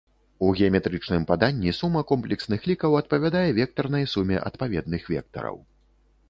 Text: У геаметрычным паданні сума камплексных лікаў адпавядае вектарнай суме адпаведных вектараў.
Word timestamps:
У 0.45 0.47
геаметрычным 0.59 1.27
паданні 1.31 1.73
сума 1.79 2.01
камплексных 2.11 2.65
лікаў 2.71 2.97
адпавядае 3.01 3.45
вектарнай 3.59 4.09
суме 4.15 4.41
адпаведных 4.49 5.03
вектараў. 5.17 5.63